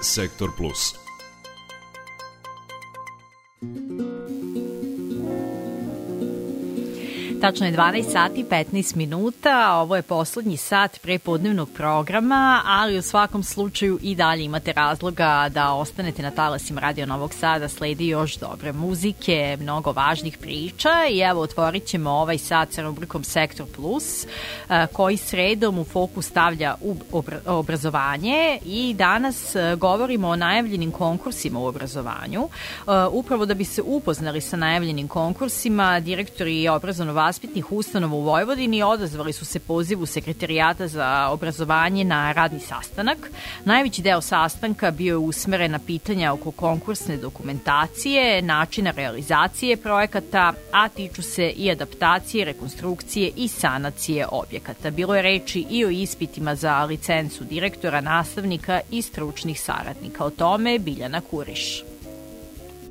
[0.00, 0.94] Sektor Plus.
[7.40, 13.42] Tačno je 12 sati 15 minuta, ovo je poslednji sat prepodnevnog programa, ali u svakom
[13.42, 18.72] slučaju i dalje imate razloga da ostanete na talasima Radio Novog Sada, sledi još dobre
[18.72, 24.26] muzike, mnogo važnih priča i evo otvorit ćemo ovaj sat sa rubrikom Sektor Plus,
[24.92, 26.74] koji sredom u fokus stavlja
[27.46, 32.48] obrazovanje i danas govorimo o najavljenim konkursima u obrazovanju.
[33.12, 39.32] Upravo da bi se upoznali sa najavljenim konkursima, direktori obrazovno vaspitnih ustanova u Vojvodini odazvali
[39.32, 43.30] su se pozivu Sekretarijata za obrazovanje na radni sastanak.
[43.64, 50.88] Najveći deo sastanka bio je usmeren na pitanja oko konkursne dokumentacije, načina realizacije projekata, a
[50.88, 54.90] tiču se i adaptacije, rekonstrukcije i sanacije objekata.
[54.90, 60.24] Bilo je reči i o ispitima za licencu direktora, nastavnika i stručnih saradnika.
[60.24, 61.89] O tome Biljana Kuriš.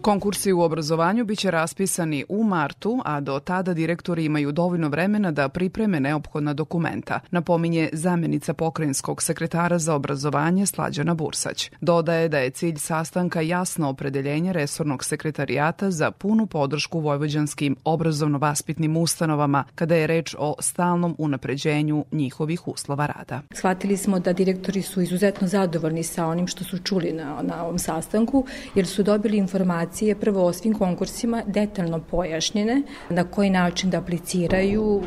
[0.02, 5.50] Konkursi u obrazovanju biće raspisani u martu, a do tada direktori imaju dovoljno vremena da
[5.50, 11.72] pripreme neophodna dokumenta, napominje zamenica pokrajinskog sekretara za obrazovanje Slađana Bursać.
[11.82, 19.64] Dodaje da je cilj sastanka jasno opredeljenje resornog sekretarijata za punu podršku vojvođanskim obrazovno-vaspitnim ustanovama
[19.76, 23.42] kada je reč o stalnom unapređenju njihovih uslova rada.
[23.54, 27.80] Shvatili smo da direktori su izuzetno zadovoljni sa onim što su čuli na, na ovom
[27.80, 33.90] sastanku, jer su dobili informacije informacije prvo o svim konkursima detaljno pojašnjene, na koji način
[33.90, 35.02] da apliciraju,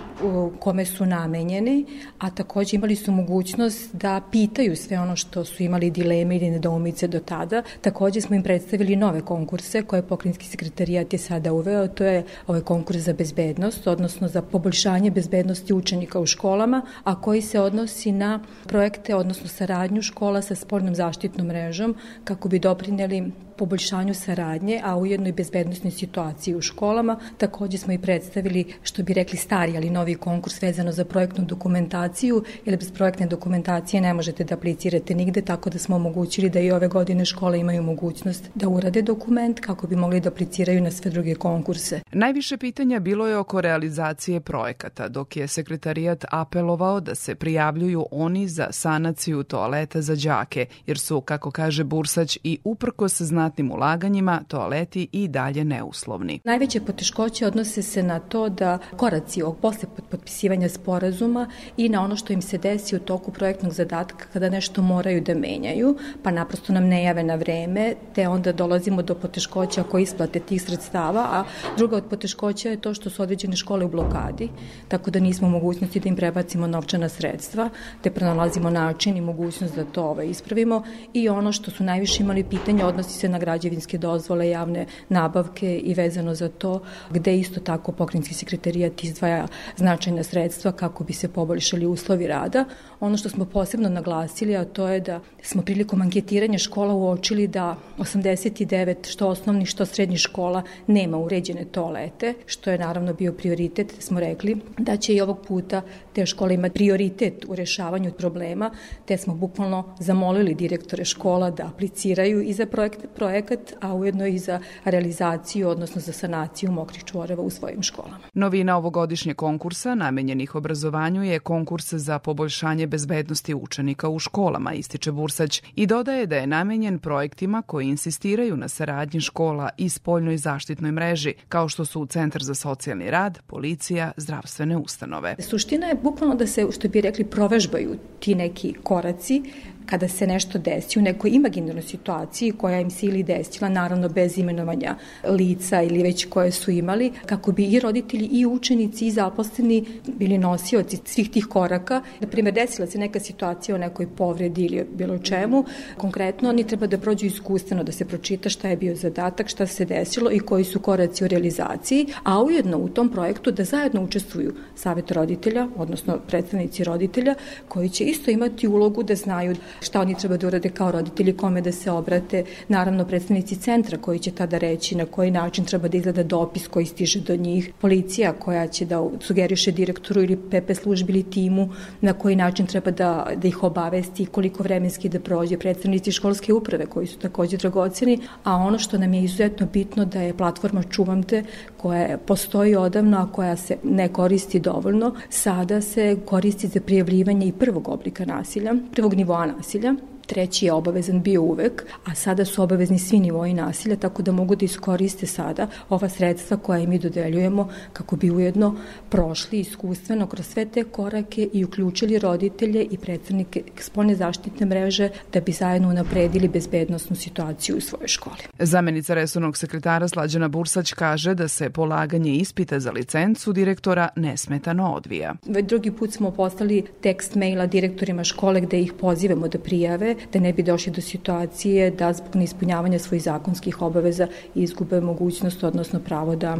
[0.59, 1.87] kome su namenjeni,
[2.19, 7.09] a takođe imali su mogućnost da pitaju sve ono što su imali dileme ili nedoumice
[7.09, 7.63] do tada.
[7.81, 12.61] Takođe smo im predstavili nove konkurse koje pokrinjski sekretarijat je sada uveo, to je ovaj
[12.61, 18.41] konkurs za bezbednost, odnosno za poboljšanje bezbednosti učenika u školama, a koji se odnosi na
[18.67, 23.31] projekte, odnosno saradnju škola sa spoljnom zaštitnom mrežom kako bi doprineli
[23.63, 27.17] poboljšanju saradnje, a ujedno i bezbednostnoj situaciji u školama.
[27.39, 32.43] Takođe smo i predstavili, što bi rekli stari, ali novi konkurs vezano za projektnu dokumentaciju,
[32.65, 36.71] jer bez projektne dokumentacije ne možete da aplicirate nigde, tako da smo omogućili da i
[36.71, 41.11] ove godine škole imaju mogućnost da urade dokument kako bi mogli da apliciraju na sve
[41.11, 42.01] druge konkurse.
[42.13, 48.49] Najviše pitanja bilo je oko realizacije projekata, dok je sekretarijat apelovao da se prijavljuju oni
[48.49, 54.41] za sanaciju toaleta za đake, jer su, kako kaže Bursać, i uprkos znati znatnim ulaganjima
[54.49, 56.41] toaleti i dalje neuslovni.
[56.45, 62.17] Najveće poteškoće odnose se na to da koraci ovog posle potpisivanja sporazuma i na ono
[62.17, 66.73] što im se desi u toku projektnog zadatka kada nešto moraju da menjaju, pa naprosto
[66.73, 71.45] nam ne jave na vreme, te onda dolazimo do poteškoća oko isplate tih sredstava, a
[71.77, 74.49] druga od poteškoća je to što su određene škole u blokadi,
[74.89, 77.69] tako da nismo u mogućnosti da im prebacimo novčana sredstva,
[78.03, 80.83] te pronalazimo način i mogućnost da to ovaj, ispravimo
[81.13, 85.95] i ono što su najviše imali pitanja odnosi se na građevinske dozvole, javne nabavke i
[85.95, 86.81] vezano za to
[87.11, 92.65] gde isto tako pokrinjski sekretarijat izdvaja značajna sredstva kako bi se poboljšali uslovi rada.
[93.01, 97.77] Ono što smo posebno naglasili, a to je da smo prilikom anketiranja škola uočili da
[97.99, 104.21] 89 što osnovnih što srednjih škola nema uređene toalete, što je naravno bio prioritet, smo
[104.21, 105.83] rekli da će i ovog puta
[106.13, 108.71] te škole imati prioritet u rešavanju problema,
[109.07, 114.39] te smo bukvalno zamolili direktore škola da apliciraju i za projekte, projekat, a ujedno i
[114.39, 118.19] za realizaciju, odnosno za sanaciju mokrih čvoreva u svojim školama.
[118.35, 125.63] Novina ovogodišnje konkursa namenjenih obrazovanju je konkurs za poboljšanje bezbednosti učenika u školama, ističe Bursać
[125.77, 131.35] i dodaje da je namenjen projektima koji insistiraju na saradnji škola i spoljnoj zaštitnoj mreži,
[131.49, 135.37] kao što su Centar za socijalni rad, policija, zdravstvene ustanove.
[135.39, 139.43] Suština je bukvalno da se, što bi rekli, provežbaju ti neki koraci
[139.87, 144.39] kada se nešto desi u nekoj imaginarnoj situaciji koja im se ili desila, naravno bez
[144.39, 144.97] imenovanja
[145.29, 150.39] lica ili već koje su imali, kako bi i roditelji i učenici i zaposleni bili
[150.39, 152.03] nosioci svih tih koraka.
[152.21, 155.65] Na primjer, desila se neka situacija o nekoj povredi ili bilo čemu,
[155.97, 159.85] konkretno oni treba da prođu iskustveno, da se pročita šta je bio zadatak, šta se
[159.85, 164.55] desilo i koji su koraci u realizaciji, a ujedno u tom projektu da zajedno učestvuju
[164.75, 167.35] savet roditelja, odnosno predstavnici roditelja,
[167.69, 171.61] koji će isto imati ulogu da znaju šta oni treba da urade kao roditelji, kome
[171.61, 175.97] da se obrate, naravno predstavnici centra koji će tada reći na koji način treba da
[175.97, 181.13] izgleda dopis koji stiže do njih, policija koja će da sugeriše direktoru ili PP službi
[181.13, 181.69] ili timu
[182.01, 186.87] na koji način treba da, da ih obavesti, koliko vremenski da prođe, predstavnici školske uprave
[186.87, 191.45] koji su takođe dragoceni, a ono što nam je izuzetno bitno da je platforma Čuvamte
[191.77, 197.53] koja postoji odavno, a koja se ne koristi dovoljno, sada se koristi za prijavljivanje i
[197.53, 199.95] prvog oblika nasilja, prvog nivoa nasilja, nasilja
[200.27, 204.57] treći je obavezan bio uvek, a sada su obavezni svi nivoji nasilja, tako da mogu
[204.57, 208.77] da iskoriste sada ova sredstva koja mi dodeljujemo kako bi ujedno
[209.11, 215.41] prošli iskustveno kroz sve te korake i uključili roditelje i predstavnike spolne zaštitne mreže da
[215.41, 218.43] bi zajedno unapredili bezbednostnu situaciju u svojoj školi.
[218.59, 225.35] Zamenica resornog sekretara Slađana Bursać kaže da se polaganje ispita za licencu direktora nesmetano odvija.
[225.47, 230.41] Već drugi put smo poslali tekst maila direktorima škole gde ih pozivamo da prijave, da
[230.41, 236.37] ne bi došli do situacije da zbog neispunjavanja svojih zakonskih obaveza izgube mogućnost, odnosno pravo
[236.37, 236.57] da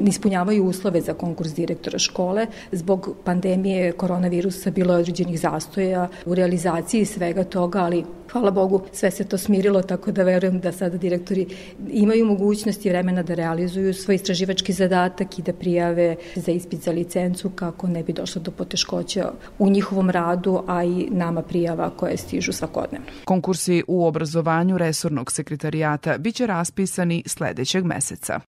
[0.00, 2.46] ne ispunjavaju uslove za konkurs direktora škole.
[2.72, 9.10] Zbog pandemije koronavirusa bilo je određenih zastoja u realizaciji svega toga, ali hvala Bogu sve
[9.10, 11.46] se to smirilo, tako da verujem da sada direktori
[11.90, 16.90] imaju mogućnost i vremena da realizuju svoj istraživački zadatak i da prijave za ispit za
[16.90, 22.16] licencu kako ne bi došlo do poteškoća u njihovom radu, a i nama prijava koje
[22.16, 23.06] stižu svakodnevno.
[23.24, 28.40] Konkursi u obrazovanju resornog sekretarijata biće raspisani sledećeg meseca.